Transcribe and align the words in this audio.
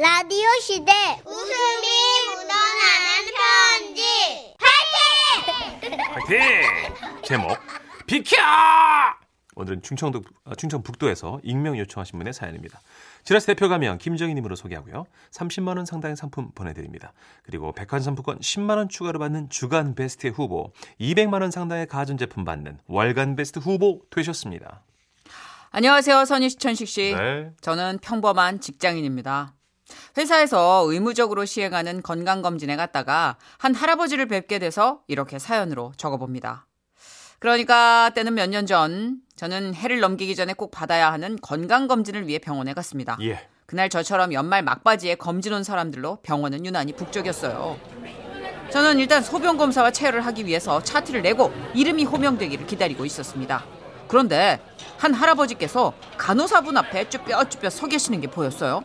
라디오 0.00 0.46
시대 0.60 0.92
웃음이 1.26 1.88
묻어나는 2.28 3.26
편지 3.34 4.54
파이팅! 6.14 6.38
제목 7.24 7.58
비켜! 8.06 8.36
오늘은 9.56 9.82
충청도 9.82 10.22
아, 10.44 10.54
충청북도에서 10.54 11.40
익명 11.42 11.76
요청하신 11.78 12.16
분의 12.20 12.32
사연입니다. 12.32 12.80
지라시 13.24 13.46
대표 13.46 13.68
가명 13.68 13.98
김정희님으로 13.98 14.54
소개하고요. 14.54 15.04
30만 15.32 15.76
원 15.78 15.84
상당의 15.84 16.16
상품 16.16 16.52
보내드립니다. 16.52 17.12
그리고 17.42 17.72
백화점 17.72 18.04
상품권 18.04 18.38
10만 18.38 18.76
원 18.76 18.88
추가로 18.88 19.18
받는 19.18 19.50
주간 19.50 19.96
베스트 19.96 20.28
후보, 20.28 20.72
200만 21.00 21.42
원 21.42 21.50
상당의 21.50 21.88
가전제품 21.88 22.44
받는 22.44 22.78
월간 22.86 23.34
베스트 23.34 23.58
후보 23.58 24.02
되셨습니다. 24.10 24.84
안녕하세요, 25.70 26.24
선희 26.24 26.50
시천식 26.50 26.86
씨. 26.86 27.14
네. 27.16 27.50
저는 27.60 27.98
평범한 28.00 28.60
직장인입니다. 28.60 29.57
회사에서 30.16 30.84
의무적으로 30.86 31.44
시행하는 31.44 32.02
건강검진에 32.02 32.76
갔다가 32.76 33.36
한 33.58 33.74
할아버지를 33.74 34.26
뵙게 34.26 34.58
돼서 34.58 35.00
이렇게 35.06 35.38
사연으로 35.38 35.92
적어봅니다. 35.96 36.66
그러니까 37.38 38.10
때는 38.14 38.34
몇 38.34 38.48
년 38.50 38.66
전, 38.66 39.18
저는 39.36 39.74
해를 39.74 40.00
넘기기 40.00 40.34
전에 40.34 40.54
꼭 40.54 40.70
받아야 40.70 41.12
하는 41.12 41.36
건강검진을 41.40 42.26
위해 42.26 42.38
병원에 42.38 42.74
갔습니다. 42.74 43.16
예. 43.20 43.46
그날 43.66 43.88
저처럼 43.88 44.32
연말 44.32 44.62
막바지에 44.62 45.16
검진 45.16 45.52
온 45.52 45.62
사람들로 45.62 46.18
병원은 46.22 46.64
유난히 46.66 46.94
북적였어요. 46.94 47.78
저는 48.70 48.98
일단 48.98 49.22
소변 49.22 49.56
검사와 49.56 49.90
체열을 49.92 50.26
하기 50.26 50.46
위해서 50.46 50.82
차트를 50.82 51.22
내고 51.22 51.52
이름이 51.74 52.04
호명되기를 52.04 52.66
기다리고 52.66 53.04
있었습니다. 53.04 53.64
그런데 54.08 54.60
한 54.96 55.12
할아버지께서 55.14 55.92
간호사분 56.16 56.76
앞에 56.76 57.08
쭈뼛쭈뼛 57.08 57.70
서 57.70 57.86
계시는 57.86 58.20
게 58.20 58.26
보였어요. 58.26 58.82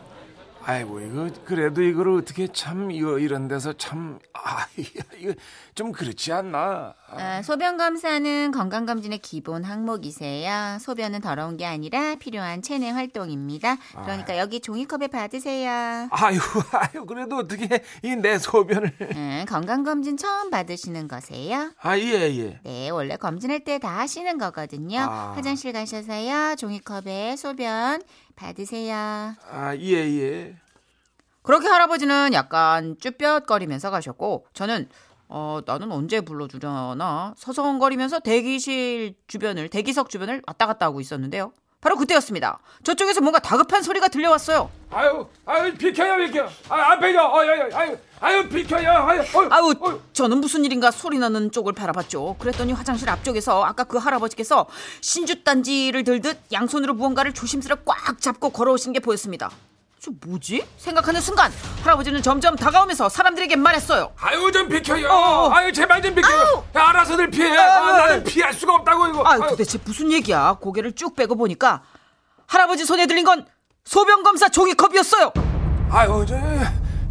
아이고 0.66 1.00
이거 1.00 1.28
그래도 1.44 1.82
이거를 1.82 2.12
어떻게 2.12 2.46
참 2.48 2.90
이거 2.90 3.18
이런 3.18 3.48
데서 3.48 3.72
참 3.74 4.18
아 4.44 4.66
이거 4.76 5.32
좀 5.74 5.90
그렇지 5.90 6.32
않나? 6.32 6.94
아, 7.08 7.42
소변 7.42 7.76
검사는 7.76 8.50
건강 8.52 8.86
검진의 8.86 9.18
기본 9.18 9.64
항목이세요. 9.64 10.78
소변은 10.80 11.20
더러운 11.20 11.56
게 11.56 11.66
아니라 11.66 12.14
필요한 12.14 12.62
체내 12.62 12.90
활동입니다. 12.90 13.76
그러니까 14.04 14.38
여기 14.38 14.60
종이컵에 14.60 15.08
받으세요. 15.08 16.08
아유 16.12 16.38
아유 16.72 17.04
그래도 17.06 17.38
어떻게 17.38 17.82
이 18.02 18.14
내 18.14 18.38
소변을 18.38 18.92
음, 19.16 19.44
건강 19.48 19.82
검진 19.82 20.16
처음 20.16 20.50
받으시는 20.50 21.08
거세요? 21.08 21.72
아 21.80 21.98
예 21.98 22.30
예. 22.36 22.60
네, 22.62 22.88
원래 22.90 23.16
검진할 23.16 23.60
때 23.64 23.78
다 23.80 23.98
하시는 23.98 24.38
거거든요. 24.38 25.00
아. 25.00 25.32
화장실 25.34 25.72
가셔서요. 25.72 26.54
종이컵에 26.56 27.34
소변 27.36 28.00
받으세요. 28.36 28.94
아 29.50 29.74
예 29.80 29.92
예. 30.20 30.54
그렇게 31.42 31.66
할아버지는 31.68 32.32
약간 32.32 32.96
쭈뼛거리면서 33.00 33.90
가셨고 33.90 34.46
저는 34.54 34.88
어 35.36 35.60
나는 35.66 35.90
언제 35.90 36.20
불러주려나 36.20 37.34
서성거리면서 37.36 38.20
대기실 38.20 39.16
주변을 39.26 39.68
대기석 39.68 40.08
주변을 40.08 40.42
왔다 40.46 40.68
갔다 40.68 40.86
하고 40.86 41.00
있었는데요. 41.00 41.52
바로 41.80 41.96
그때였습니다. 41.96 42.60
저쪽에서 42.84 43.20
뭔가 43.20 43.40
다급한 43.40 43.82
소리가 43.82 44.06
들려왔어요. 44.06 44.70
아유 44.92 45.26
아유 45.44 45.74
비켜요 45.74 46.24
비켜. 46.24 46.48
아 46.68 46.92
앞에요. 46.92 47.20
아유 47.20 47.68
아유 47.74 47.98
아유 48.20 48.48
비켜요. 48.48 48.88
아유 48.88 49.20
어유, 49.34 49.48
아우 49.50 49.74
어유. 49.84 50.00
저는 50.12 50.38
무슨 50.38 50.64
일인가 50.64 50.92
소리 50.92 51.18
나는 51.18 51.50
쪽을 51.50 51.72
바라봤죠. 51.72 52.36
그랬더니 52.38 52.72
화장실 52.72 53.10
앞쪽에서 53.10 53.64
아까 53.64 53.82
그 53.82 53.98
할아버지께서 53.98 54.68
신주 55.00 55.42
단지를 55.42 56.04
들듯 56.04 56.42
양손으로 56.52 56.94
무언가를 56.94 57.34
조심스레 57.34 57.74
꽉 57.84 58.20
잡고 58.20 58.50
걸어오신 58.50 58.92
게 58.92 59.00
보였습니다. 59.00 59.50
저 60.04 60.10
뭐지? 60.26 60.66
생각하는 60.76 61.18
순간 61.22 61.50
할아버지는 61.82 62.20
점점 62.20 62.54
다가오면서 62.56 63.08
사람들에게 63.08 63.56
말했어요. 63.56 64.12
아유 64.20 64.52
좀 64.52 64.68
비켜요. 64.68 65.08
어, 65.08 65.46
어. 65.46 65.50
아유 65.50 65.72
제발 65.72 66.02
좀 66.02 66.14
비켜요. 66.14 66.62
야, 66.76 66.88
알아서들 66.90 67.30
피해. 67.30 67.56
아, 67.56 67.88
아, 67.88 67.98
나는 68.00 68.22
피할 68.24 68.52
수가 68.52 68.74
없다고 68.74 69.06
이거. 69.06 69.22
아 69.26 69.38
도대체 69.38 69.78
무슨 69.82 70.12
얘기야? 70.12 70.58
고개를 70.60 70.92
쭉 70.92 71.16
빼고 71.16 71.36
보니까 71.36 71.82
할아버지 72.46 72.84
손에 72.84 73.06
들린 73.06 73.24
건 73.24 73.46
소변 73.84 74.22
검사 74.22 74.50
종이컵이었어요. 74.50 75.32
아유 75.90 76.26
저. 76.28 76.36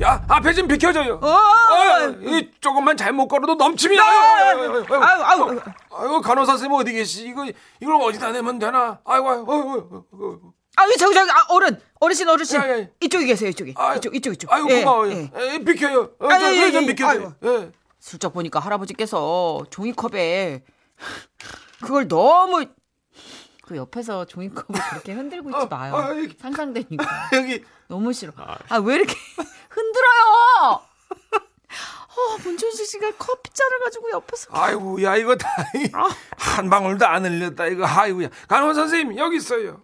야 0.05 0.23
앞에 0.27 0.53
좀 0.53 0.67
비켜줘요. 0.67 1.19
어, 1.19 1.27
아유, 1.27 2.15
이 2.21 2.51
조금만 2.61 2.95
잘못 2.95 3.27
걸어도 3.27 3.55
넘침이. 3.55 3.99
아유, 3.99 4.05
아유, 4.07 4.59
아유, 4.59 4.85
아유, 4.87 5.03
아유, 5.03 5.23
아유. 5.23 5.61
아유, 5.95 6.21
간호사 6.21 6.51
선생님 6.53 6.79
어디 6.79 6.91
계시? 6.93 7.25
이거 7.27 7.47
이걸 7.79 7.95
어디다 8.01 8.31
내면 8.33 8.59
되나? 8.59 8.99
아이고, 9.03 9.29
아이고, 9.29 9.51
아이고, 9.53 10.05
아이고. 10.13 10.53
아 10.75 10.87
저기 10.97 11.13
저기 11.13 11.29
아, 11.31 11.45
어른 11.49 11.79
어르신 11.99 12.27
어르신 12.27 12.59
야, 12.59 12.67
야, 12.69 12.81
야. 12.81 12.85
이쪽에 13.01 13.25
계세요 13.25 13.49
이쪽에 13.49 13.73
아유, 13.77 13.97
이쪽 13.97 14.15
이쪽 14.15 14.33
이쪽. 14.33 14.51
아이고 14.51 14.71
예, 14.71 14.79
고마워요. 14.79 15.11
예. 15.11 15.31
에, 15.35 15.59
비켜요. 15.59 16.11
어, 16.19 16.27
아유, 16.27 16.39
저, 16.39 16.55
예, 16.55 16.71
좀 16.71 16.83
예, 16.83 16.87
비켜요. 16.87 17.35
예. 17.43 17.71
슬쩍 17.99 18.33
보니까 18.33 18.59
할아버지께서 18.59 19.65
종이컵에 19.69 20.63
그걸 21.81 22.07
너무 22.07 22.65
그 23.63 23.77
옆에서 23.77 24.25
종이컵을 24.25 24.81
그렇게 24.89 25.13
흔들고 25.13 25.49
있지 25.51 25.67
마요. 25.69 25.95
아, 25.95 26.13
이- 26.13 26.29
상상되니까 26.41 27.29
여기 27.33 27.63
너무 27.87 28.11
싫어. 28.11 28.33
아 28.37 28.77
왜 28.79 28.95
이렇게 28.95 29.15
흔들어요? 29.69 30.81
어 32.15 32.37
문천식 32.43 32.85
씨가 32.85 33.11
커피잔을 33.17 33.79
가지고 33.85 34.11
옆에서 34.11 34.47
아이고, 34.51 35.01
야 35.01 35.15
이거 35.15 35.35
다 35.35 35.49
한 36.37 36.69
방울도 36.69 37.05
안 37.07 37.25
흘렸다 37.25 37.67
이거. 37.67 37.85
아이고야. 37.87 38.29
간호사 38.47 38.81
선생님 38.81 39.17
여기 39.17 39.37
있어요. 39.37 39.81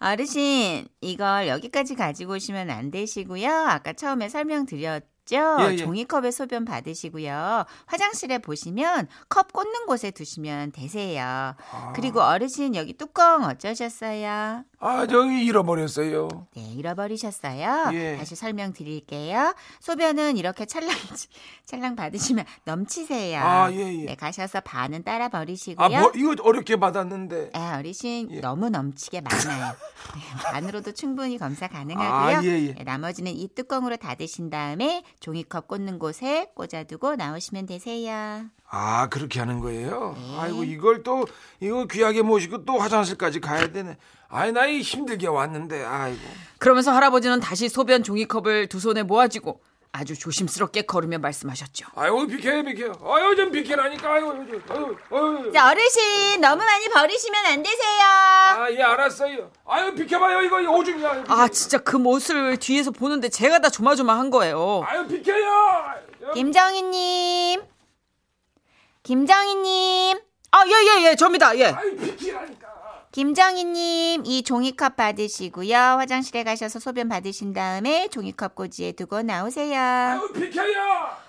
어르신, 0.00 0.86
이걸 1.00 1.48
여기까지 1.48 1.94
가지고 1.96 2.34
오시면 2.34 2.70
안 2.70 2.90
되시고요. 2.90 3.48
아까 3.50 3.92
처음에 3.92 4.28
설명드렸 4.28 5.04
죠? 5.28 5.56
예, 5.60 5.72
예. 5.72 5.76
종이컵에 5.76 6.30
소변 6.30 6.64
받으시고요. 6.64 7.64
화장실에 7.84 8.38
보시면 8.38 9.08
컵 9.28 9.52
꽂는 9.52 9.84
곳에 9.84 10.10
두시면 10.10 10.72
되세요. 10.72 11.54
그리고 11.94 12.22
어르신 12.22 12.74
여기 12.74 12.94
뚜껑 12.94 13.44
어쩌셨어요? 13.44 14.64
아 14.80 15.06
저기 15.06 15.44
잃어버렸어요. 15.44 16.28
네, 16.56 16.62
잃어버리셨어요. 16.72 17.90
예. 17.92 18.16
다시 18.16 18.36
설명드릴게요. 18.36 19.54
소변은 19.80 20.38
이렇게 20.38 20.64
찰랑 20.64 20.88
찰랑 21.66 21.94
받으시면 21.96 22.46
넘치세요. 22.64 23.42
아, 23.42 23.70
예, 23.72 23.76
예. 24.00 24.04
네, 24.06 24.14
가셔서 24.14 24.60
반은 24.62 25.02
따라 25.02 25.28
버리시고요. 25.28 25.84
아 25.86 26.00
뭐 26.00 26.12
이거 26.14 26.34
어렵게 26.42 26.76
받았는데. 26.76 27.50
아, 27.52 27.76
어르신 27.78 28.28
예. 28.30 28.40
너무 28.40 28.70
넘치게 28.70 29.20
많아요. 29.20 29.74
네, 30.14 30.20
반으로도 30.52 30.92
충분히 30.92 31.36
검사 31.36 31.66
가능하고요. 31.68 32.36
아, 32.38 32.44
예, 32.44 32.48
예. 32.68 32.74
네, 32.74 32.84
나머지는 32.84 33.32
이 33.32 33.48
뚜껑으로 33.48 33.96
닫으신 33.96 34.48
다음에 34.48 35.02
종이컵 35.20 35.68
꽂는 35.68 35.98
곳에 35.98 36.50
꽂아두고 36.54 37.16
나오시면 37.16 37.66
되세요. 37.66 38.44
아 38.70 39.08
그렇게 39.08 39.40
하는 39.40 39.60
거예요? 39.60 40.14
네. 40.16 40.36
아이고 40.38 40.64
이걸 40.64 41.02
또 41.02 41.26
이거 41.60 41.86
귀하게 41.86 42.22
모시고 42.22 42.64
또 42.64 42.78
화장실까지 42.78 43.40
가야 43.40 43.68
되네. 43.72 43.96
아이 44.28 44.52
나이 44.52 44.80
힘들게 44.80 45.26
왔는데 45.26 45.84
아이고. 45.84 46.20
그러면서 46.58 46.92
할아버지는 46.92 47.40
다시 47.40 47.68
소변 47.68 48.02
종이컵을 48.02 48.68
두 48.68 48.78
손에 48.78 49.02
모아쥐고 49.02 49.60
아주 49.90 50.16
조심스럽게 50.18 50.82
걸으며 50.82 51.18
말씀하셨죠. 51.18 51.86
아이고 51.96 52.26
비켜요 52.26 52.62
비켜요. 52.64 52.92
아유 53.04 53.34
좀 53.36 53.50
비켜라니까. 53.50 54.12
아유 54.12 54.46
아유. 55.10 55.50
자, 55.52 55.70
어르신 55.70 56.40
너무 56.40 56.62
많이 56.62 56.88
버리시면 56.88 57.46
안 57.46 57.62
되세요. 57.62 58.02
아 58.04 58.68
예 58.70 58.82
알았어요. 58.82 59.50
아유 59.66 59.94
비켜봐요 59.94 60.42
이거 60.42 60.56
오줌이야. 60.70 61.10
아유, 61.10 61.24
아. 61.28 61.48
진짜 61.48 61.78
그 61.78 61.96
모습을 61.96 62.58
뒤에서 62.58 62.90
보는데 62.90 63.28
제가 63.28 63.60
다 63.60 63.70
조마조마한 63.70 64.30
거예요. 64.30 64.82
아유 64.86 65.06
비켜요. 65.08 66.08
김정희님, 66.34 67.62
김정희님, 69.02 70.18
아 70.50 70.64
예예예 70.66 71.14
접니다 71.16 71.56
예. 71.58 71.64
아유 71.66 71.96
비키라니까. 71.96 72.67
김정희님 73.12 74.24
이 74.26 74.42
종이컵 74.42 74.96
받으시고요. 74.96 75.76
화장실에 75.76 76.44
가셔서 76.44 76.78
소변 76.78 77.08
받으신 77.08 77.52
다음에 77.54 78.08
종이컵 78.08 78.54
꽂이에 78.54 78.92
두고 78.92 79.22
나오세요. 79.22 79.80
아유 79.80 80.32
비켜요. 80.32 80.74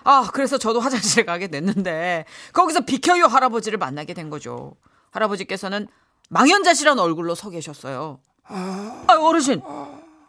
아 0.04 0.30
그래서 0.34 0.58
저도 0.58 0.80
화장실에 0.82 1.24
가게 1.24 1.48
됐는데 1.48 2.26
거기서 2.54 2.82
비켜요 2.82 3.26
할아버지를 3.26 3.78
만나게 3.78 4.14
된 4.14 4.30
거죠. 4.30 4.76
할아버지께서는 5.12 5.88
망연자실한 6.30 7.00
얼굴로 7.00 7.34
서 7.36 7.50
계셨어요. 7.50 8.20
아 8.44 9.06
어르신, 9.20 9.62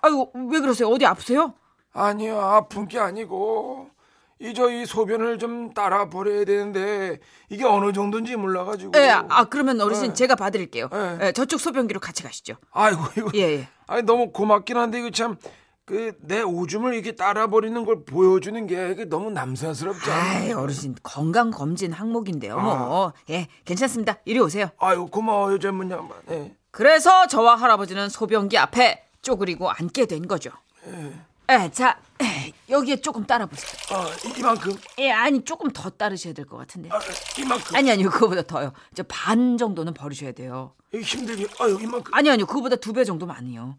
아유 0.02 0.26
왜 0.50 0.61
그러세요? 0.61 0.88
어디 0.88 1.05
아프세요? 1.06 1.55
아니요 1.93 2.38
아픈 2.41 2.87
게 2.87 2.99
아니고 2.99 3.91
이 4.42 4.54
저 4.54 4.70
이 4.70 4.87
소변을 4.87 5.38
좀 5.38 5.72
따라 5.75 6.08
버려야 6.08 6.44
되는데 6.44 7.19
이게 7.50 7.64
어느 7.64 7.92
정도인지 7.92 8.37
몰라가지고. 8.37 8.92
예, 8.96 9.10
아 9.28 9.44
그러면 9.44 9.81
어르신 9.81 10.08
네. 10.08 10.14
제가 10.14 10.34
봐드릴게요. 10.34 10.88
네. 10.90 11.19
예, 11.22 11.32
저쪽 11.32 11.60
소변기로 11.60 12.00
같이 12.00 12.22
가시죠. 12.22 12.54
아이고 12.72 13.00
이거. 13.19 13.31
예, 13.34 13.40
예. 13.58 13.69
아니 13.87 14.02
너무 14.02 14.32
고맙긴 14.32 14.76
한데 14.76 14.98
이거 14.98 15.10
참. 15.10 15.37
그 15.87 16.12
내 16.20 16.40
오줌을 16.40 16.94
이렇게 16.94 17.16
따라 17.16 17.48
버리는 17.48 17.84
걸 17.84 18.04
보여주는 18.04 18.64
게 18.69 18.90
이게 18.92 19.04
너무 19.06 19.31
남사스럽지 19.31 20.08
않아요? 20.08 20.38
아이 20.44 20.52
어르신 20.52 20.94
건강 21.02 21.50
검진 21.50 21.92
항목인데요. 21.92 22.56
아. 22.58 22.62
뭐 22.62 23.12
예, 23.28 23.48
괜찮습니다. 23.64 24.19
이리 24.25 24.38
오세요. 24.38 24.69
아유 24.78 25.06
고마워요 25.10 25.58
전문 25.58 25.90
양반. 25.90 26.16
예. 26.31 26.54
그래서 26.70 27.26
저와 27.26 27.56
할아버지는 27.56 28.08
소변기 28.08 28.56
앞에 28.56 29.04
쪼그리고 29.22 29.69
앉게 29.69 30.06
된 30.06 30.28
거죠. 30.28 30.50
예, 30.87 31.12
자, 31.73 31.99
에, 32.23 32.52
여기에 32.69 32.97
조금 33.00 33.25
따라 33.26 33.47
보세요. 33.47 33.70
어, 33.93 34.06
이- 34.29 34.38
이만큼 34.38 34.73
예, 34.99 35.11
아니 35.11 35.43
조금 35.44 35.70
더 35.70 35.91
따르셔야 35.91 36.32
될 36.32 36.44
것 36.47 36.56
같은데. 36.56 36.88
아, 36.93 36.99
이만큼 37.38 37.76
아니 37.76 37.91
아니요, 37.91 38.11
그거보다 38.11 38.43
더요. 38.43 38.73
저반 38.94 39.58
정도는 39.58 39.94
버리셔야 39.94 40.32
돼요. 40.32 40.75
힘들게 40.93 41.47
아유 41.61 41.79
이만큼 41.81 42.12
아니 42.14 42.31
아니요, 42.31 42.47
그거보다 42.47 42.76
두 42.76 42.93
배 42.93 43.05
정도 43.05 43.26
많이요. 43.26 43.76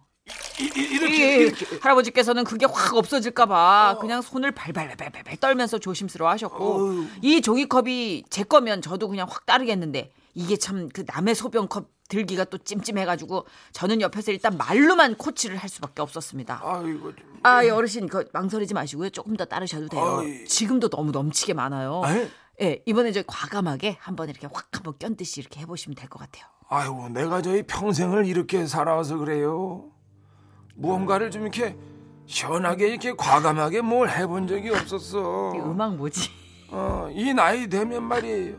이, 0.60 0.64
이, 0.64 0.80
이렇게 0.82 1.20
예, 1.20 1.32
예. 1.32 1.36
이렇게 1.44 1.66
할아버지께서는 1.82 2.44
그게 2.44 2.66
확 2.66 2.96
없어질까봐 2.96 3.98
그냥 4.00 4.22
손을 4.22 4.52
발발발발발 4.52 5.38
떨면서 5.38 5.80
조심스러워하셨고 5.80 6.76
어휴. 6.76 7.06
이 7.22 7.42
종이컵이 7.42 8.26
제 8.30 8.44
거면 8.44 8.82
저도 8.82 9.08
그냥 9.10 9.28
확 9.30 9.46
따르겠는데 9.46 10.12
이게 10.36 10.56
참 10.58 10.90
그 10.94 11.04
남의 11.08 11.36
소변컵 11.36 11.90
들기가 12.12 12.44
또 12.44 12.58
찜찜해가지고 12.58 13.46
저는 13.72 14.02
옆에서 14.02 14.32
일단 14.34 14.58
말로만 14.58 15.16
코치를 15.16 15.56
할 15.56 15.70
수밖에 15.70 16.02
없었습니다. 16.02 16.62
아이고 16.62 17.16
좀. 17.16 17.40
아, 17.44 17.64
이 17.64 17.70
어르신 17.70 18.08
그 18.10 18.28
망설이지 18.34 18.74
마시고요. 18.74 19.10
조금 19.12 19.38
더 19.38 19.46
따르셔도 19.46 19.88
돼요. 19.88 20.20
아이. 20.20 20.44
지금도 20.46 20.90
너무 20.90 21.12
넘치게 21.12 21.54
많아요. 21.54 22.02
아이. 22.04 22.28
예, 22.62 22.84
이번에 22.86 23.14
저 23.14 23.24
과감하게 23.26 23.96
한번 24.00 24.30
이렇게 24.30 24.48
확 24.54 24.68
한번 24.74 24.94
껴듯이 25.00 25.40
이렇게 25.40 25.62
해보시면 25.62 25.96
될 25.96 26.10
것 26.10 26.20
같아요. 26.20 26.46
아이고 26.68 27.08
내가 27.10 27.42
저희 27.42 27.64
평생을 27.64 28.26
이렇게 28.26 28.66
살아와서 28.68 29.18
그래요. 29.18 29.90
무언가를 30.76 31.32
좀 31.32 31.44
이렇게 31.44 31.78
시원하게 32.26 32.90
이렇게 32.90 33.14
과감하게 33.16 33.82
뭘 33.82 34.10
해본 34.10 34.48
적이 34.48 34.72
없었어. 34.72 35.54
이 35.56 35.60
음악 35.60 35.96
뭐지? 35.96 36.30
어, 36.70 37.10
이 37.14 37.34
나이 37.34 37.68
되면 37.70 38.04
말이에요. 38.04 38.56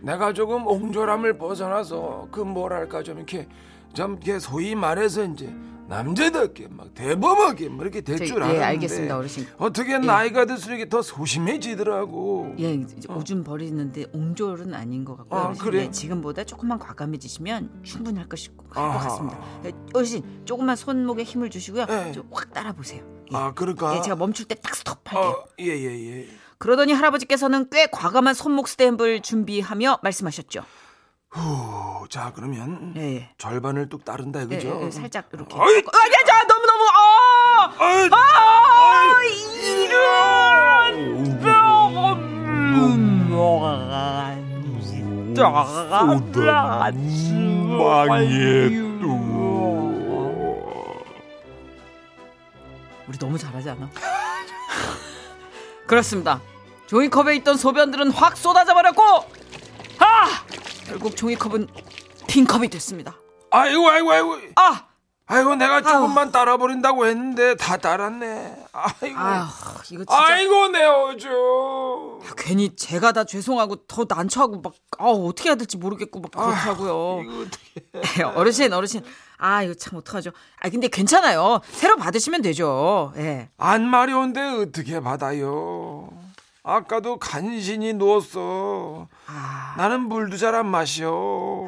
내가 0.00 0.32
조금 0.32 0.66
옹졸함을 0.66 1.38
벗어나서 1.38 2.28
그 2.30 2.40
뭐랄까 2.40 3.02
좀 3.02 3.16
이렇게 3.18 3.48
좀 3.94 4.12
이렇게 4.12 4.38
소위 4.38 4.74
말해서 4.74 5.24
이제 5.24 5.52
남자답게 5.88 6.68
막 6.68 6.92
대범하게 6.94 7.70
뭐 7.70 7.82
이렇게 7.82 8.02
될 8.02 8.18
저기, 8.18 8.28
줄 8.28 8.42
예, 8.42 8.62
알겠습니다, 8.62 9.16
어르신. 9.16 9.46
어떻게 9.56 9.96
나이가 9.98 10.44
들수록 10.44 10.76
이게 10.78 10.86
더 10.88 11.00
소심해지더라고. 11.00 12.54
예, 12.58 12.84
오줌 13.08 13.42
버리는데 13.42 14.04
옹졸은 14.12 14.74
아닌 14.74 15.04
것 15.06 15.16
같고요. 15.16 15.40
아. 15.40 15.52
그래? 15.58 15.84
네, 15.84 15.90
지금보다 15.90 16.44
조금만 16.44 16.78
과감해지시면 16.78 17.80
충분히 17.84 18.18
할 18.18 18.28
것이 18.28 18.50
할것 18.68 18.76
아하. 18.76 18.98
같습니다. 19.08 19.40
예, 19.64 19.72
어르신, 19.94 20.42
조금만 20.44 20.76
손목에 20.76 21.22
힘을 21.22 21.48
주시고요. 21.48 21.86
예. 21.88 22.12
좀확 22.12 22.52
따라 22.52 22.72
보세요. 22.72 23.02
예. 23.32 23.36
아 23.36 23.54
그럴까? 23.54 23.96
예, 23.96 24.02
제가 24.02 24.14
멈출 24.16 24.44
때 24.46 24.54
딱 24.56 24.74
스톱할게요. 24.76 25.22
어, 25.30 25.44
예예 25.58 25.86
예. 26.20 26.28
그러더니 26.58 26.92
할아버지께서는 26.92 27.68
꽤 27.70 27.86
과감한 27.86 28.34
손목 28.34 28.68
스탬프를 28.68 29.22
준비하며 29.22 30.00
말씀하셨죠. 30.02 30.64
후, 31.30 32.06
자 32.08 32.32
그러면 32.34 32.94
예, 32.96 33.16
예. 33.16 33.30
절반을 33.38 33.88
뚝 33.88 34.04
따른다 34.04 34.40
예, 34.40 34.44
이거죠? 34.44 34.80
예, 34.80 34.86
예, 34.86 34.90
살짝 34.90 35.28
이렇게. 35.32 35.54
어이! 35.54 35.62
아니야, 35.62 36.24
자, 36.26 36.44
너무 36.46 36.66
너무 36.66 36.88
아, 36.90 37.74
아이, 37.78 38.08
아, 48.10 48.18
이런 48.20 48.98
우리 53.06 53.18
너무 53.18 53.38
잘하지 53.38 53.70
않아? 53.70 53.88
그렇습니다. 55.88 56.40
종이컵에 56.86 57.34
있던 57.36 57.56
소변들은 57.56 58.12
확 58.12 58.36
쏟아져 58.36 58.74
버렸고, 58.74 59.02
아! 59.98 60.44
결국 60.86 61.16
종이컵은 61.16 61.66
빈컵이 62.28 62.68
됐습니다. 62.68 63.16
아이고 63.50 63.88
아이고 63.88 64.12
아이고 64.12 64.36
아! 64.56 64.87
아이고 65.30 65.56
내가 65.56 65.82
조금만 65.82 66.32
따라 66.32 66.56
버린다고 66.56 67.04
했는데 67.06 67.54
다 67.56 67.76
따랐네. 67.76 68.64
아이고 68.72 69.18
아휴, 69.18 69.46
이거 69.92 70.04
진짜. 70.04 70.06
아이고 70.16 70.68
내 70.68 70.82
어조. 70.84 72.20
괜히 72.38 72.74
제가 72.74 73.12
다 73.12 73.24
죄송하고 73.24 73.76
더 73.86 74.06
난처하고 74.08 74.62
막, 74.62 74.72
아 74.98 75.04
어떻게 75.04 75.50
해야 75.50 75.54
될지 75.56 75.76
모르겠고 75.76 76.20
막. 76.20 76.30
이거 76.32 77.22
어떻게? 77.42 78.22
어르신, 78.24 78.72
어르신. 78.72 79.02
아, 79.36 79.62
이거 79.62 79.74
참 79.74 79.98
어떡하죠. 79.98 80.30
아, 80.60 80.68
근데 80.70 80.88
괜찮아요. 80.88 81.60
새로 81.70 81.96
받으시면 81.96 82.40
되죠. 82.42 83.12
예. 83.18 83.50
안 83.58 83.84
마려운데 83.86 84.40
어떻게 84.62 84.98
받아요? 85.00 86.08
아까도 86.64 87.18
간신히 87.18 87.92
누웠어. 87.92 89.06
아, 89.26 89.74
나는 89.76 90.00
물도 90.08 90.36
잘 90.38 90.54
안 90.54 90.66
마셔. 90.66 91.66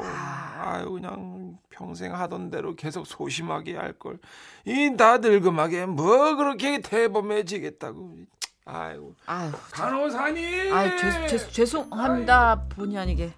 아유 0.63 0.91
그냥 0.91 1.40
평생 1.81 2.13
하던 2.13 2.51
대로 2.51 2.75
계속 2.75 3.07
소심하게 3.07 3.75
할 3.75 3.93
걸. 3.93 4.19
이다 4.65 5.17
늙음하게 5.17 5.87
뭐 5.87 6.35
그렇게 6.35 6.79
대범해지겠다고. 6.81 8.17
아유 8.65 9.13
아유, 9.25 9.51
간호사님. 9.71 10.71
아, 10.71 10.95
죄, 10.95 11.27
죄, 11.27 11.37
죄송합니다. 11.49 12.67
본의 12.69 12.97
아니게. 12.99 13.33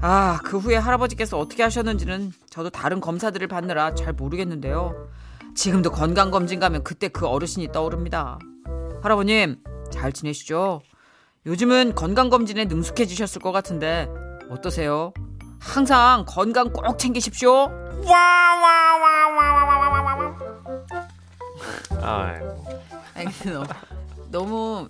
아, 0.00 0.38
그 0.44 0.58
후에 0.58 0.76
할아버지께서 0.76 1.38
어떻게 1.38 1.62
하셨는지는 1.64 2.32
저도 2.48 2.70
다른 2.70 3.00
검사들을 3.00 3.46
받느라 3.48 3.94
잘 3.94 4.12
모르겠는데요. 4.12 5.08
지금도 5.54 5.90
건강검진 5.90 6.60
가면 6.60 6.84
그때 6.84 7.08
그 7.08 7.26
어르신이 7.26 7.72
떠오릅니다. 7.72 8.38
할아버님, 9.02 9.58
잘 9.90 10.12
지내시죠? 10.12 10.82
요즘은 11.46 11.94
건강검진에 11.96 12.66
능숙해지셨을 12.66 13.42
것 13.42 13.50
같은데, 13.52 14.08
어떠세요? 14.50 15.12
항상 15.62 16.24
건강 16.26 16.72
꼭 16.72 16.98
챙기십시오. 16.98 17.68
아니, 23.14 23.28
너무, 23.44 23.64
너무 24.30 24.88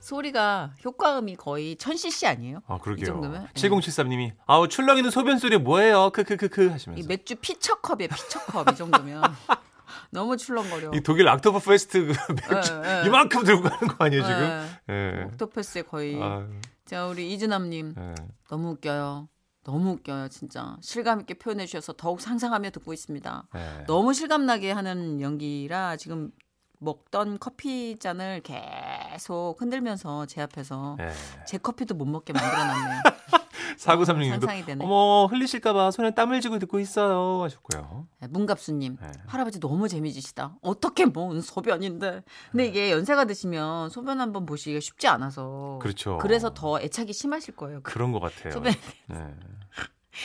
소리가 0.00 0.72
효과음이 0.84 1.36
거의 1.36 1.76
1000cc 1.76 2.26
아니에요? 2.26 2.60
아, 2.66 2.78
그러게요. 2.78 3.02
이 3.02 3.06
정도면? 3.06 3.48
7073님이 3.54 4.32
아우 4.46 4.66
출렁이는 4.66 5.10
소변 5.10 5.38
소리 5.38 5.56
뭐예요? 5.56 6.10
크크크크 6.10 6.64
이 6.66 6.68
하시면서. 6.68 7.06
맥주 7.08 7.36
피처컵에 7.36 8.08
피처컵 8.08 8.72
이 8.72 8.76
정도면 8.76 9.22
너무 10.10 10.36
출렁거려. 10.36 10.90
이 10.94 11.00
독일 11.02 11.26
옥토버페스트 11.26 12.06
그 12.06 12.32
맥주 12.32 12.82
예, 12.84 13.02
예. 13.02 13.06
이만큼 13.06 13.44
들고 13.44 13.62
가는 13.62 13.86
거 13.96 14.04
아니에요 14.04 14.22
지금? 14.24 14.42
예. 14.90 14.94
예. 14.94 15.22
옥토버페스트 15.26 15.82
거의. 15.82 16.20
아유, 16.20 16.48
자 16.86 17.06
우리 17.06 17.32
이진남님 17.32 17.94
예. 17.96 18.14
너무 18.48 18.70
웃겨요. 18.70 19.28
너무 19.64 19.90
웃겨요 19.92 20.28
진짜. 20.28 20.76
실감 20.80 21.20
있게 21.20 21.34
표현해 21.34 21.66
주셔서 21.66 21.92
더욱 21.92 22.20
상상하며 22.20 22.70
듣고 22.70 22.92
있습니다. 22.92 23.48
예. 23.54 23.84
너무 23.86 24.14
실감나게 24.14 24.72
하는 24.72 25.20
연기라 25.20 25.96
지금 25.96 26.30
먹던 26.78 27.38
커피 27.38 27.98
잔을 27.98 28.40
계속 28.42 29.56
흔들면서 29.58 30.26
제 30.26 30.40
앞에서 30.40 30.96
예. 31.00 31.12
제 31.46 31.58
커피도 31.58 31.94
못 31.94 32.06
먹게 32.06 32.32
만들어 32.32 32.64
놨네요. 32.64 33.02
사구삼육님도 33.76 34.46
상상이 34.46 34.64
되네. 34.64 34.84
어머 34.84 35.26
흘리실까봐 35.26 35.90
손에 35.90 36.14
땀을 36.14 36.40
쥐고 36.40 36.58
듣고 36.58 36.80
있어요 36.80 37.42
하셨고요. 37.42 38.06
네, 38.20 38.28
문갑수님 38.28 38.96
네. 39.00 39.12
할아버지 39.26 39.60
너무 39.60 39.88
재미지시다. 39.88 40.56
어떻게 40.62 41.06
뭔 41.06 41.40
소변인데. 41.40 42.22
근데 42.50 42.66
이게 42.66 42.90
연세가 42.90 43.24
드시면 43.24 43.90
소변 43.90 44.20
한번 44.20 44.46
보시기가 44.46 44.80
쉽지 44.80 45.08
않아서. 45.08 45.78
그렇죠. 45.82 46.18
그래서 46.18 46.52
더 46.54 46.80
애착이 46.80 47.12
심하실 47.12 47.56
거예요. 47.56 47.80
그런 47.82 48.12
것 48.12 48.20
같아요. 48.20 48.52
소변. 48.52 48.72
네. 49.06 49.34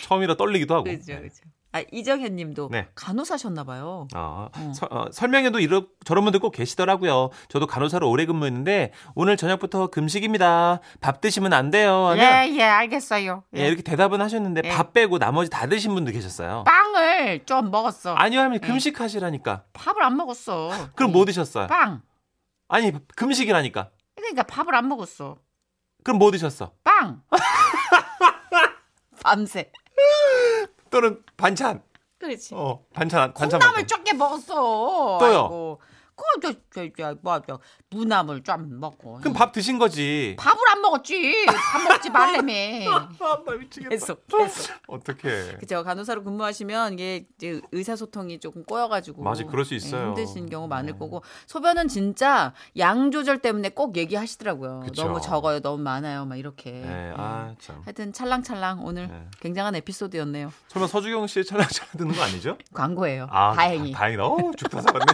처음이라 0.04 0.36
떨리기도 0.36 0.74
하고. 0.74 0.84
그렇죠, 0.86 1.06
네. 1.06 1.20
그렇죠. 1.20 1.42
아 1.76 1.84
이정현 1.92 2.38
님도 2.38 2.70
네. 2.72 2.88
간호사셨나 2.96 3.66
봐요. 3.66 4.08
아, 4.14 4.48
어. 4.56 4.74
서- 4.74 4.88
어, 4.90 5.08
설명에도 5.12 5.60
이런 5.60 5.90
저런 6.06 6.24
분들 6.24 6.40
꼭 6.40 6.52
계시더라고요. 6.52 7.32
저도 7.50 7.68
간호사로 7.68 8.10
오래 8.10 8.26
근무했는데 8.26 8.94
오늘 9.14 9.36
저녁부터 9.36 9.88
금식입니다. 9.88 10.80
밥 11.02 11.20
드시면 11.20 11.52
안 11.52 11.72
돼요. 11.72 12.08
하면 12.08 12.18
예, 12.48 12.56
예, 12.56 12.64
알겠어요. 12.64 13.44
예, 13.58 13.68
이렇게 13.68 13.82
대답은 13.82 14.22
하셨는데 14.22 14.62
예. 14.64 14.70
밥 14.70 14.94
빼고 14.94 15.20
나머지 15.20 15.50
다 15.50 15.68
드신 15.68 15.94
분도 15.94 16.14
계셨어요. 16.14 16.64
빵을 16.66 17.44
좀 17.46 17.70
먹었어. 17.72 18.14
아니요 18.16 18.40
하면 18.40 18.62
금식하시라니까. 18.62 19.66
밥을 19.74 20.02
안 20.02 20.16
먹었어. 20.16 20.72
그럼 20.96 21.12
뭐 21.12 21.26
드셨어요? 21.26 21.68
빵. 21.68 22.02
아니 22.70 22.94
금식이라니까. 23.18 23.90
그러니까 24.16 24.44
밥을 24.44 24.74
안 24.76 24.88
먹었어. 24.88 25.36
그럼 26.06 26.20
뭐 26.20 26.32
드셨어? 26.32 26.72
빵. 26.86 27.22
밤새. 29.22 29.72
또는 30.96 31.22
반찬. 31.36 31.84
그렇지. 32.18 32.56
어 32.56 32.86
반찬 32.94 33.34
반찬. 33.34 33.60
콩나물. 33.60 33.86
적게 33.86 34.14
먹었어. 34.14 35.18
또요? 35.20 35.40
아이고. 35.42 35.82
그거 36.16 36.40
저, 36.42 36.54
저, 36.74 36.90
저, 36.98 37.16
뭐, 37.22 37.42
저, 37.46 37.60
무나물 37.90 38.44
좀 38.44 38.80
먹고. 38.80 39.18
그럼 39.20 39.34
밥 39.34 39.52
드신 39.52 39.78
거지. 39.78 40.36
밥을 40.40 40.60
안 40.72 40.82
먹었지. 40.82 41.46
밥 41.46 41.82
먹지 41.84 42.10
말래며. 42.10 42.54
아, 43.20 43.44
나 43.46 43.52
미치겠다. 43.54 43.90
계속 43.90 44.26
계속. 44.28 44.74
어떻게? 44.88 45.56
그죠 45.60 45.84
간호사로 45.84 46.24
근무하시면 46.24 46.94
이게 46.94 47.26
이제 47.38 47.60
의사소통이 47.72 48.40
조금 48.40 48.64
꼬여가지고 48.64 49.24
맞아, 49.24 49.44
그럴 49.46 49.66
수 49.66 49.74
예, 49.74 49.78
있어요. 49.78 50.08
힘드신 50.10 50.50
경우 50.50 50.68
많을 50.68 50.94
네. 50.94 51.00
거고 51.00 51.22
소변은 51.48 51.88
진짜 51.90 52.54
양 52.78 53.12
조절 53.12 53.40
때문에 53.40 53.70
꼭 53.70 53.98
얘기하시더라고요. 53.98 54.82
그쵸. 54.86 55.04
너무 55.04 55.20
적어요, 55.22 55.60
너무 55.60 55.82
많아요, 55.84 56.26
막 56.26 56.38
이렇게. 56.38 56.72
네, 56.72 57.10
예. 57.10 57.14
아 57.18 57.54
참. 57.60 57.82
하여튼 57.84 58.14
찰랑찰랑 58.14 58.86
오늘 58.86 59.08
네. 59.08 59.28
굉장한 59.42 59.76
에피소드였네요. 59.76 60.52
설마 60.70 60.88
서주경 60.88 61.28
씨의 61.28 61.46
찰랑찰랑 61.46 61.92
듣는 61.98 62.16
거 62.16 62.22
아니죠? 62.24 62.58
광고예요. 62.74 63.28
아, 63.30 63.54
다행히. 63.54 63.92
다, 63.92 64.06
행이다 64.06 64.26
어, 64.26 64.38
죽다 64.58 64.82
살았네. 64.82 65.06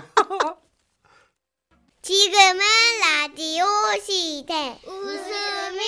지금은 2.02 2.60
라디오 3.00 3.64
시대. 4.04 4.80
웃음이 4.88 5.80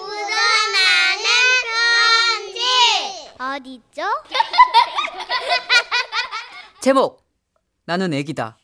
묻어나는 0.00 1.26
편지. 3.36 3.38
어디죠? 3.38 4.02
제목 6.80 7.22
나는 7.84 8.14
애기다. 8.14 8.56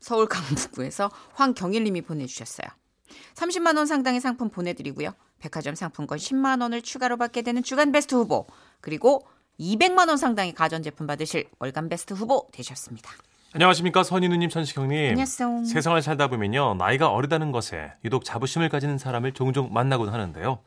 서울 0.00 0.26
강북구에서 0.26 1.12
황경일 1.34 1.84
님이 1.84 2.02
보내주셨어요. 2.02 2.66
30만 3.36 3.76
원 3.76 3.86
상당의 3.86 4.20
상품 4.20 4.50
보내드리고요. 4.50 5.14
백화점 5.38 5.76
상품권 5.76 6.18
10만 6.18 6.60
원을 6.60 6.82
추가로 6.82 7.18
받게 7.18 7.42
되는 7.42 7.62
주간 7.62 7.92
베스트 7.92 8.16
후보 8.16 8.48
그리고 8.80 9.28
200만 9.60 10.08
원 10.08 10.16
상당의 10.16 10.54
가전제품 10.54 11.06
받으실 11.06 11.48
월간 11.60 11.88
베스트 11.88 12.14
후보 12.14 12.48
되셨습니다. 12.52 13.12
안녕하십니까 13.52 14.04
선인우님 14.04 14.48
천식형님. 14.48 15.10
안녕하세요. 15.10 15.64
세상을 15.64 16.00
살다 16.02 16.28
보면요 16.28 16.74
나이가 16.74 17.08
어리다는 17.10 17.50
것에 17.50 17.92
유독 18.04 18.24
자부심을 18.24 18.68
가지는 18.68 18.96
사람을 18.96 19.32
종종 19.32 19.72
만나곤 19.72 20.08
하는데요. 20.08 20.60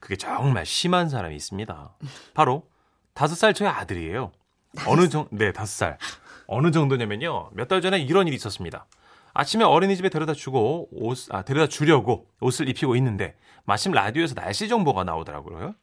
그게 0.00 0.14
정말 0.16 0.64
심한 0.64 1.08
사람이 1.08 1.34
있습니다. 1.34 1.90
바로 2.34 2.62
다섯 3.14 3.34
살 3.34 3.54
저희 3.54 3.68
아들이에요. 3.68 4.30
어느 4.86 5.08
정, 5.08 5.26
네 5.32 5.50
다섯 5.52 5.66
살. 5.66 5.98
어느 6.46 6.70
정도냐면요 6.70 7.50
몇 7.54 7.66
달 7.66 7.80
전에 7.80 7.98
이런 7.98 8.28
일이 8.28 8.36
있었습니다. 8.36 8.86
아침에 9.34 9.64
어린이집에 9.64 10.08
데려다 10.08 10.32
주고 10.32 10.88
옷, 10.92 11.18
아 11.30 11.42
데려다 11.42 11.68
주려고 11.68 12.26
옷을 12.40 12.68
입히고 12.68 12.94
있는데 12.96 13.34
마침 13.64 13.90
라디오에서 13.92 14.34
날씨 14.34 14.68
정보가 14.68 15.02
나오더라고요. 15.02 15.74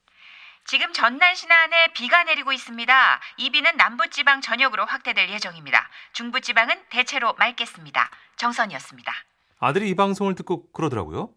지금 0.68 0.92
전남 0.94 1.36
신안에 1.36 1.94
비가 1.94 2.24
내리고 2.24 2.52
있습니다. 2.52 3.20
이 3.38 3.52
비는 3.52 3.78
남부지방 3.78 4.42
전역으로 4.42 4.86
확대될 4.86 5.30
예정입니다. 5.30 5.88
중부지방은 6.14 6.76
대체로 6.90 7.34
맑겠습니다. 7.34 8.10
정선이었습니다. 8.38 9.14
아들이 9.60 9.90
이 9.90 9.96
방송을 9.96 10.34
듣고 10.34 10.72
그러더라고요. 10.72 11.30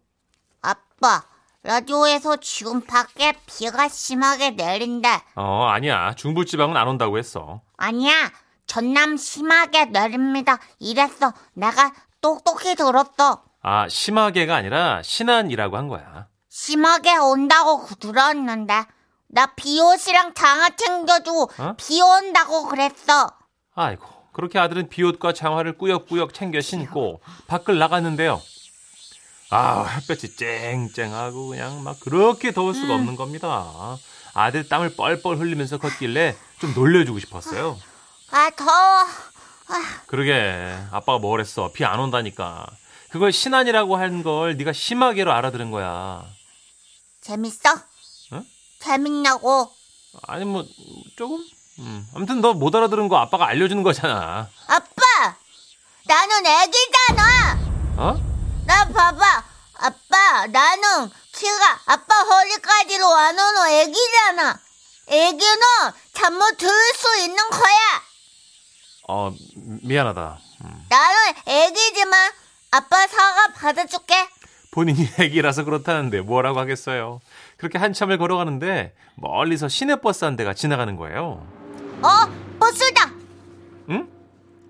아빠, 0.63 1.23
라디오에서 1.61 2.37
지금 2.37 2.81
밖에 2.81 3.33
비가 3.45 3.87
심하게 3.87 4.49
내린다. 4.51 5.23
어 5.35 5.67
아니야 5.67 6.15
중부지방은 6.15 6.75
안 6.75 6.87
온다고 6.87 7.19
했어. 7.19 7.61
아니야, 7.77 8.31
전남 8.65 9.15
심하게 9.15 9.85
내립니다. 9.85 10.57
이랬어. 10.79 11.33
내가 11.53 11.93
똑똑히 12.19 12.73
들었어. 12.75 13.43
아 13.61 13.87
심하게가 13.87 14.55
아니라 14.55 15.03
신안이라고 15.03 15.77
한 15.77 15.87
거야. 15.87 16.27
심하게 16.49 17.15
온다고 17.17 17.85
들었는데. 17.99 18.85
나 19.31 19.45
비옷이랑 19.55 20.33
장화 20.33 20.75
챙겨주고 20.75 21.51
어? 21.59 21.73
비 21.77 22.01
온다고 22.01 22.67
그랬어. 22.67 23.29
아이고 23.75 24.05
그렇게 24.33 24.57
아들은 24.59 24.89
비옷과 24.89 25.33
장화를 25.33 25.77
꾸역꾸역 25.77 26.33
챙겨 26.33 26.61
신고 26.61 27.21
밖을 27.47 27.77
나갔는데요. 27.77 28.41
아 29.51 29.83
햇볕이 29.85 30.35
쨍쨍하고 30.35 31.49
그냥 31.49 31.83
막 31.83 31.99
그렇게 31.99 32.51
더울 32.51 32.73
수가 32.75 32.95
없는 32.95 33.15
겁니다. 33.15 33.97
아들 34.33 34.67
땀을 34.67 34.95
뻘뻘 34.95 35.37
흘리면서 35.37 35.77
걷길래 35.77 36.35
좀 36.59 36.73
놀려주고 36.73 37.19
싶었어요. 37.19 37.79
아, 38.31 38.49
더워. 38.55 39.05
그러게 40.07 40.75
아빠가 40.91 41.17
뭘 41.19 41.39
했어 41.39 41.71
비 41.71 41.83
안 41.85 41.99
온다니까. 41.99 42.65
그걸 43.09 43.31
신안이라고 43.31 43.95
한 43.97 44.23
걸 44.23 44.55
네가 44.57 44.71
심하게로 44.73 45.31
알아들은 45.31 45.71
거야. 45.71 46.23
재밌어? 47.21 47.69
응? 48.79 48.85
재밌냐고. 48.85 49.71
아니 50.27 50.45
뭐 50.45 50.65
조금? 51.17 51.43
음. 51.79 52.07
아무튼 52.15 52.41
너 52.41 52.53
못 52.53 52.75
알아들은 52.75 53.07
거 53.07 53.17
아빠가 53.17 53.47
알려주는 53.47 53.83
거잖아. 53.83 54.49
아빠! 54.67 55.35
나는 56.05 56.45
애기잖아! 56.45 57.59
어? 57.97 58.17
나 58.65 58.85
봐봐. 58.87 59.43
아빠, 59.81 60.47
나는 60.47 61.09
키가 61.31 61.79
아빠 61.85 62.15
허리까지로 62.23 63.05
안 63.07 63.39
오는 63.39 63.67
애기잖아. 63.69 64.59
애기는 65.07 65.61
잠 66.13 66.33
못 66.37 66.57
들 66.57 66.67
수 66.95 67.21
있는 67.21 67.49
거야. 67.49 68.01
어 69.07 69.31
미안하다. 69.83 70.39
나는 70.89 71.33
애기지만 71.45 72.31
아빠 72.71 73.07
사과 73.07 73.53
받아줄게. 73.53 74.27
본인이 74.71 75.07
애기라서 75.17 75.63
그렇다는데 75.63 76.21
뭐라고 76.21 76.59
하겠어요. 76.59 77.21
그렇게 77.59 77.77
한참을 77.77 78.17
걸어가는데 78.17 78.95
멀리서 79.15 79.67
시내버스 79.67 80.23
한 80.25 80.35
대가 80.37 80.53
지나가는 80.53 80.95
거예요. 80.95 81.45
어, 82.01 82.09
버스다. 82.59 83.11
응? 83.89 84.09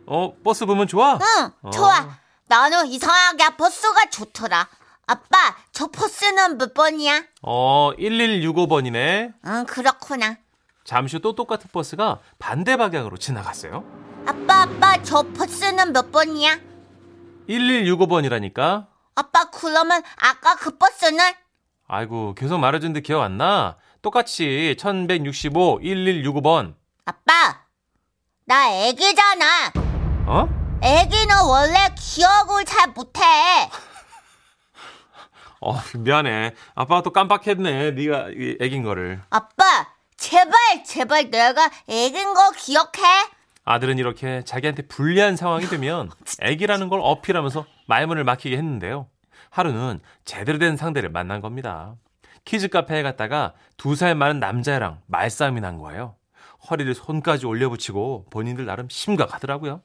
어, 0.08 0.34
버스 0.44 0.66
보면 0.66 0.88
좋아? 0.88 1.14
응, 1.22 1.52
어. 1.62 1.70
좋아. 1.70 2.18
나는 2.48 2.88
이상하게 2.88 3.56
버스가 3.58 4.10
좋더라. 4.10 4.68
아빠, 5.06 5.56
저 5.72 5.88
버스는 5.88 6.58
몇 6.58 6.74
번이야? 6.74 7.24
어, 7.44 7.92
1165번이네. 8.00 9.34
응, 9.46 9.66
그렇구나. 9.66 10.38
잠시 10.84 11.18
후 11.18 11.22
또 11.22 11.36
똑같은 11.36 11.70
버스가 11.72 12.20
반대 12.40 12.76
방향으로 12.76 13.18
지나갔어요. 13.18 13.84
아빠, 14.26 14.64
아빠, 14.64 15.02
저 15.04 15.22
버스는 15.22 15.94
몇 15.94 16.12
번이야? 16.12 16.58
1165번이라니까. 17.48 18.88
아빠, 19.16 19.44
그러면 19.52 20.02
아까 20.18 20.56
그 20.56 20.76
버스는? 20.78 21.24
아이고, 21.92 22.36
계속 22.36 22.60
말해줬는데 22.60 23.02
기억 23.02 23.24
안 23.24 23.38
나? 23.38 23.76
똑같이 24.04 24.76
1165, 24.78 25.80
1165번. 25.82 26.76
아빠, 27.06 27.64
나 28.46 28.72
애기잖아. 28.72 29.72
어? 30.28 30.48
애기는 30.84 31.36
원래 31.48 31.74
기억을 31.98 32.64
잘 32.66 32.92
못해. 32.92 33.22
어, 35.62 35.74
미안해. 35.98 36.54
아빠가 36.76 37.02
또 37.02 37.12
깜빡했네. 37.12 37.92
네가 37.92 38.28
이 38.38 38.58
애긴 38.62 38.84
거를. 38.84 39.20
아빠, 39.32 39.88
제발, 40.16 40.54
제발 40.86 41.32
내가 41.32 41.72
애긴 41.88 42.36
거 42.36 42.52
기억해. 42.52 43.02
아들은 43.66 43.98
이렇게 43.98 44.44
자기한테 44.46 44.88
불리한 44.88 45.36
상황이 45.36 45.66
되면 45.66 46.12
애기라는 46.40 46.88
걸 46.88 47.00
어필하면서 47.02 47.66
말문을 47.88 48.24
막히게 48.26 48.56
했는데요. 48.56 49.08
하루는 49.50 50.00
제대로 50.26 50.60
된 50.60 50.78
상대를 50.78 51.10
만난 51.10 51.42
겁니다. 51.42 51.96
키즈 52.46 52.68
카페에 52.68 53.04
갔다가 53.04 53.54
두 53.78 53.96
살 53.96 54.16
많은 54.16 54.40
남자애랑 54.40 55.02
말싸움이 55.08 55.62
난 55.62 55.78
거예요. 55.78 56.16
허리를 56.70 56.94
손까지 56.94 57.46
올려붙이고 57.46 58.26
본인들 58.32 58.66
나름 58.66 58.88
심각하더라고요. 58.90 59.82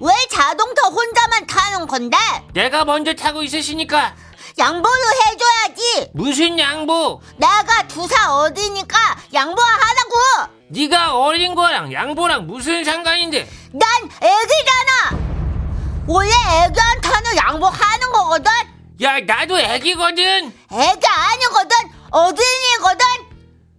왜 0.00 0.12
자동차 0.30 0.86
혼자만 0.88 1.46
타는 1.46 1.86
건데? 1.86 2.16
내가 2.54 2.84
먼저 2.84 3.12
타고 3.14 3.42
있으시니까 3.42 4.14
양보를 4.58 4.98
해줘야지. 5.26 6.10
무슨 6.14 6.58
양보? 6.58 7.20
내가 7.36 7.86
두 7.86 8.06
살 8.06 8.28
어리니까 8.30 8.96
양보하라고. 9.32 10.54
네가 10.68 11.16
어린 11.18 11.54
거랑 11.54 11.92
양보랑 11.92 12.46
무슨 12.46 12.84
상관인데? 12.84 13.48
난 13.72 13.88
애기잖아. 14.04 15.30
원래 16.06 16.30
애기한테는 16.30 17.36
양보하는 17.36 17.99
거거든. 18.42 18.50
야 19.02 19.20
나도 19.20 19.58
애기거든. 19.58 20.52
애기 20.72 21.06
아니거든. 21.06 21.76
어린이거든. 22.10 23.06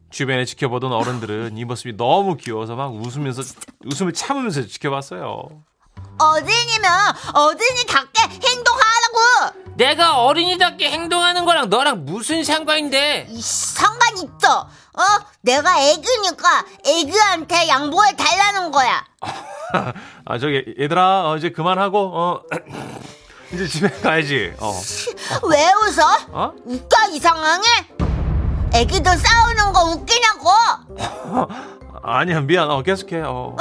주변에 0.09 0.45
지켜보던 0.45 0.91
어른들은 0.91 1.57
이 1.57 1.65
모습이 1.65 1.95
너무 1.95 2.35
귀여워서 2.35 2.75
막 2.75 2.93
웃으면서 2.93 3.43
웃음을 3.85 4.13
참으면서 4.13 4.65
지켜봤어요. 4.67 5.63
어린이면 6.19 6.91
어린이답게 7.33 8.21
행동하라고. 8.47 9.61
내가 9.75 10.23
어린이답게 10.23 10.91
행동하는 10.91 11.45
거랑 11.45 11.69
너랑 11.69 12.05
무슨 12.05 12.43
상관인데? 12.43 13.27
이 13.29 13.41
상관 13.41 14.15
있어. 14.17 14.59
어? 14.93 15.01
내가 15.41 15.79
애기니까 15.81 16.65
애기한테 16.85 17.67
양보해 17.69 18.15
달라는 18.15 18.71
거야. 18.71 19.05
아 20.25 20.37
저기 20.37 20.75
얘들아 20.79 21.29
어, 21.31 21.37
이제 21.37 21.49
그만하고 21.51 21.97
어 22.13 22.41
이제 23.53 23.67
집에 23.67 23.89
가야지. 23.89 24.53
어. 24.59 24.73
왜 25.49 25.67
웃어? 25.73 26.17
어? 26.31 26.53
웃겨 26.65 26.97
이 27.11 27.19
상황에? 27.19 27.63
애기들 28.73 29.11
싸우는 29.17 29.73
거 29.73 29.83
웃기냐고? 29.91 30.49
아니야 32.03 32.39
미안. 32.41 32.71
어 32.71 32.81
계속해. 32.81 33.21
어. 33.25 33.55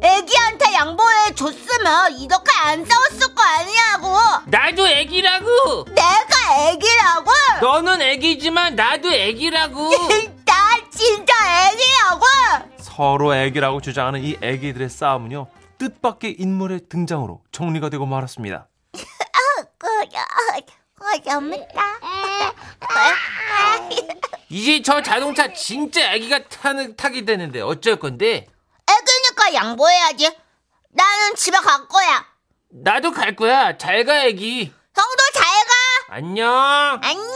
애기한테 0.00 0.74
양보해 0.74 1.34
줬으면 1.34 2.12
이렇게 2.18 2.52
안 2.62 2.84
싸웠을 2.84 3.34
거 3.34 3.42
아니냐고. 3.42 4.16
나도 4.46 4.86
애기라고. 4.86 5.84
내가 5.86 6.68
애기라고? 6.70 7.30
너는 7.60 8.02
애기지만 8.02 8.76
나도 8.76 9.12
애기라고. 9.12 9.90
나 10.46 10.54
진짜 10.90 11.32
애기라고? 11.72 12.24
서로 12.78 13.34
애기라고 13.34 13.80
주장하는 13.80 14.22
이 14.22 14.36
애기들의 14.40 14.88
싸움은요 14.88 15.48
뜻밖의 15.78 16.36
인물의 16.38 16.82
등장으로 16.88 17.40
정리가 17.50 17.88
되고 17.90 18.06
말았습니다. 18.06 18.68
그 21.12 21.22
재밌다. 21.22 21.82
이제 24.48 24.82
저 24.82 25.02
자동차 25.02 25.52
진짜 25.52 26.12
애기가 26.14 26.44
타는 26.44 26.96
타게 26.96 27.24
되는데 27.24 27.60
어쩔 27.60 27.96
건데? 27.96 28.46
애기니까 28.88 29.54
양보해야지. 29.54 30.36
나는 30.90 31.34
집에 31.36 31.56
갈 31.58 31.86
거야. 31.88 32.26
나도 32.70 33.12
갈 33.12 33.36
거야. 33.36 33.76
잘 33.76 34.04
가, 34.04 34.24
애기. 34.24 34.72
성도 34.94 35.22
잘 35.34 35.44
가. 35.44 36.14
안녕. 36.16 37.00
안녕. 37.02 37.34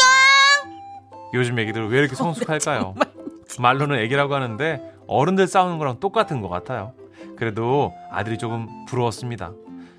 요즘 1.34 1.58
애기들 1.58 1.88
왜 1.90 1.98
이렇게 2.00 2.14
성숙할까요? 2.14 2.94
말로는 3.58 3.98
애기라고 4.00 4.34
하는데 4.34 4.80
어른들 5.06 5.46
싸우는 5.46 5.78
거랑 5.78 6.00
똑같은 6.00 6.40
것 6.40 6.48
같아요. 6.48 6.94
그래도 7.36 7.92
아들이 8.10 8.38
조금 8.38 8.84
부러웠습니다. 8.86 9.52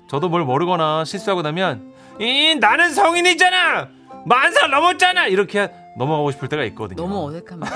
저도 0.08 0.28
뭘 0.28 0.44
모르거나 0.44 1.04
실수하고 1.04 1.42
나면 1.42 1.91
이, 2.20 2.54
나는 2.60 2.92
성인이잖아. 2.92 3.88
만 4.24 4.52
살 4.52 4.70
넘었잖아. 4.70 5.26
이렇게 5.26 5.70
넘어가고 5.98 6.30
싶을 6.32 6.48
때가 6.48 6.62
있거든요. 6.64 7.00
너무 7.02 7.26
어색합니다. 7.28 7.72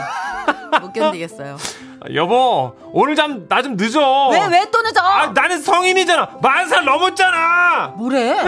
못 0.80 0.92
견디겠어요. 0.92 1.56
아, 2.00 2.06
여보 2.14 2.74
오늘 2.92 3.14
잠 3.16 3.46
나 3.48 3.62
좀 3.62 3.76
늦어. 3.76 4.28
왜 4.30 4.38
왜 4.48 4.70
또 4.70 4.80
늦어? 4.82 5.00
아, 5.00 5.26
나는 5.28 5.60
성인이잖아. 5.60 6.38
만 6.42 6.68
살 6.68 6.84
넘었잖아. 6.84 7.94
뭐래? 7.96 8.36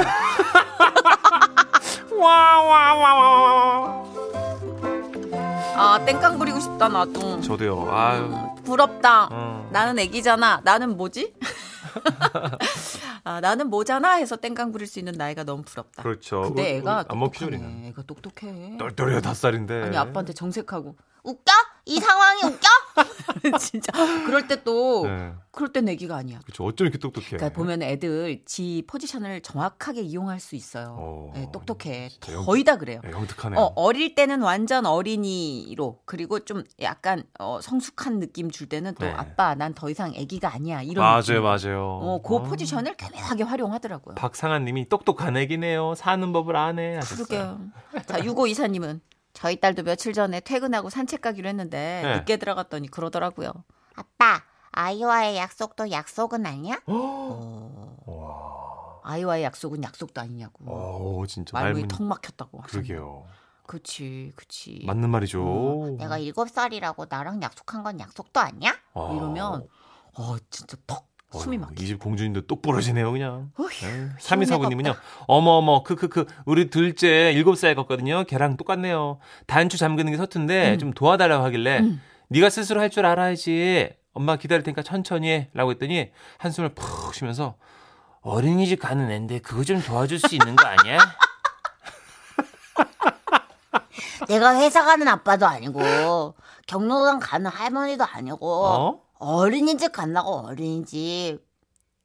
와, 2.18 2.62
와, 2.62 2.94
와, 2.94 3.14
와, 3.14 3.40
와. 3.40 4.04
아 5.80 5.98
땡깡 6.04 6.38
부리고 6.38 6.58
싶다 6.60 6.88
나도. 6.88 7.40
저도요. 7.40 7.88
아유. 7.92 8.34
부럽다. 8.64 9.28
어. 9.30 9.68
나는 9.70 9.98
애기잖아. 9.98 10.60
나는 10.64 10.96
뭐지? 10.96 11.32
아, 13.24 13.40
나는 13.40 13.68
뭐잖아 13.68 14.14
해서 14.14 14.36
땡깡 14.36 14.72
부릴 14.72 14.86
수 14.86 14.98
있는 14.98 15.12
나이가 15.14 15.44
너무 15.44 15.62
부럽다. 15.62 16.02
그렇죠. 16.02 16.42
근데 16.42 16.76
애가 16.76 17.00
우리 17.00 17.06
안 17.08 17.18
먹히죠, 17.18 17.46
똑똑하네. 17.46 17.66
우리는. 17.66 17.88
애가 17.88 18.02
똑똑해. 18.02 18.76
똘똘해요 18.78 19.20
다섯 19.20 19.40
살인데. 19.40 19.82
아니 19.82 19.96
아빠한테 19.96 20.32
정색하고 20.32 20.96
웃겨? 21.24 21.52
이 21.88 21.98
상황이 22.00 22.42
웃겨? 22.44 22.68
진짜 23.58 23.92
그럴 24.26 24.46
때또 24.46 25.06
네. 25.06 25.32
그럴 25.52 25.72
땐 25.72 25.88
애기가 25.88 26.16
아니야. 26.16 26.38
그렇죠. 26.44 26.64
어쩜 26.64 26.86
이렇게 26.86 26.98
똑똑해. 26.98 27.28
그러니까 27.30 27.48
보면 27.56 27.82
애들 27.82 28.42
지 28.44 28.84
포지션을 28.86 29.40
정확하게 29.40 30.02
이용할 30.02 30.38
수 30.38 30.54
있어요. 30.54 30.96
어, 30.98 31.32
네, 31.34 31.48
똑똑해. 31.52 32.10
거의 32.44 32.62
다 32.64 32.76
그래요. 32.76 33.00
네, 33.02 33.10
영특하네요. 33.10 33.58
어, 33.58 33.72
어릴 33.76 34.14
때는 34.14 34.42
완전 34.42 34.84
어린이로 34.86 36.02
그리고 36.04 36.40
좀 36.40 36.62
약간 36.80 37.24
어, 37.38 37.58
성숙한 37.62 38.20
느낌 38.20 38.50
줄 38.50 38.68
때는 38.68 38.94
또 38.96 39.06
네. 39.06 39.12
아빠 39.12 39.54
난 39.54 39.74
더 39.74 39.88
이상 39.90 40.12
애기가 40.14 40.52
아니야 40.52 40.82
이런 40.82 41.04
맞아요, 41.04 41.20
느낌. 41.20 41.42
맞아요. 41.44 41.84
어, 42.02 42.20
그 42.22 42.34
어. 42.36 42.42
포지션을 42.42 42.96
교묘하게 42.98 43.44
활용하더라고요. 43.44 44.14
박상한님이 44.16 44.88
똑똑한 44.88 45.36
애기네요. 45.36 45.94
사는 45.94 46.32
법을 46.32 46.56
아네. 46.56 46.96
하셨어요. 46.96 47.26
그러게요. 47.26 48.02
자, 48.06 48.24
유고 48.24 48.46
이사님은 48.48 49.00
저희 49.38 49.54
딸도 49.60 49.84
며칠 49.84 50.12
전에 50.12 50.40
퇴근하고 50.40 50.90
산책 50.90 51.20
가기로 51.20 51.48
했는데 51.48 52.00
네. 52.02 52.16
늦게 52.16 52.38
들어갔더니 52.38 52.88
그러더라고요. 52.88 53.52
아빠, 53.94 54.42
아이와의 54.72 55.36
약속도 55.36 55.92
약속은 55.92 56.44
아니야? 56.44 56.80
어, 56.88 57.40
아이와의 59.04 59.44
약속은 59.44 59.84
약속도 59.84 60.20
아니냐고. 60.20 60.64
어, 60.66 61.24
진짜 61.28 61.52
말문이 61.52 61.82
말문이 61.82 61.86
턱 61.86 62.02
막혔다고. 62.02 62.62
그러게요. 62.62 63.28
그치, 63.64 64.32
그치. 64.34 64.82
맞는 64.84 65.08
말이죠. 65.08 65.40
어, 65.40 65.96
내가 66.00 66.18
일곱 66.18 66.50
살이라고 66.50 67.06
나랑 67.08 67.40
약속한 67.40 67.84
건 67.84 68.00
약속도 68.00 68.40
아니야? 68.40 68.76
아, 68.94 69.12
이러면 69.14 69.68
어 70.14 70.36
진짜 70.50 70.76
턱 70.84 71.06
숨이 71.30 71.58
막혀. 71.58 71.74
이집 71.82 71.98
공주님도 71.98 72.46
똑부러지네요, 72.46 73.12
그냥. 73.12 73.50
어휴, 73.58 74.08
삼이사구님은요, 74.18 74.94
어머, 75.26 75.50
어머, 75.52 75.82
크크크, 75.82 76.24
우리 76.46 76.70
둘째 76.70 77.32
일곱 77.32 77.56
살 77.56 77.74
같거든요. 77.74 78.24
걔랑 78.24 78.56
똑같네요. 78.56 79.18
단추 79.46 79.76
잠그는 79.76 80.12
게 80.12 80.16
서툰데 80.16 80.72
음. 80.74 80.78
좀 80.78 80.92
도와달라고 80.94 81.44
하길래, 81.44 81.82
네가 82.28 82.48
스스로 82.48 82.80
할 82.80 82.88
줄 82.90 83.04
알아야지. 83.04 83.90
엄마 84.14 84.36
기다릴 84.36 84.62
테니까 84.62 84.82
천천히 84.82 85.28
해. 85.30 85.50
라고 85.52 85.70
했더니, 85.70 86.10
한숨을 86.38 86.70
푹 86.70 87.14
쉬면서, 87.14 87.56
어린이집 88.22 88.80
가는 88.80 89.10
앤데 89.10 89.40
그거 89.40 89.62
좀 89.64 89.82
도와줄 89.82 90.18
수 90.18 90.34
있는 90.34 90.56
거 90.56 90.66
아니야? 90.66 90.98
내가 94.28 94.58
회사 94.60 94.84
가는 94.84 95.06
아빠도 95.08 95.46
아니고 95.46 96.34
경로당 96.66 97.18
가는 97.20 97.50
할머니도 97.50 98.04
아니고 98.04 98.64
어? 98.66 99.00
어린이집 99.18 99.92
간다고 99.92 100.46
어린이집 100.46 101.40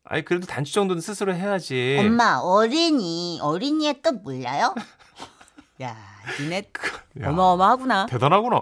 아니, 0.05 0.25
그래도 0.25 0.45
단추 0.45 0.73
정도는 0.73 1.01
스스로 1.01 1.33
해야지. 1.33 1.97
엄마 1.99 2.37
어린이 2.37 3.39
어린이의 3.41 4.01
뜻 4.01 4.21
몰라요? 4.21 4.75
야, 5.81 5.95
니네 6.41 6.69
야, 7.21 7.29
어마어마하구나. 7.29 8.07
대단하구나. 8.07 8.61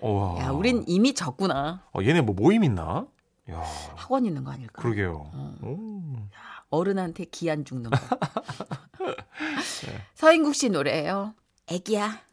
어, 0.00 0.38
야, 0.40 0.50
우린 0.50 0.84
이미 0.86 1.14
졌구나. 1.14 1.82
어, 1.92 2.00
얘네 2.02 2.22
뭐 2.22 2.34
모임 2.34 2.64
있나? 2.64 3.06
야, 3.50 3.62
학원 3.96 4.24
있는 4.24 4.44
거 4.44 4.50
아닐까? 4.52 4.80
그러게요. 4.82 5.30
어. 5.34 5.56
음. 5.62 6.28
어른한테 6.70 7.26
기한 7.26 7.64
죽는 7.64 7.90
거. 7.90 7.98
네. 8.98 10.04
서인국 10.14 10.54
씨 10.54 10.68
노래예요. 10.70 11.34
애기야. 11.66 12.20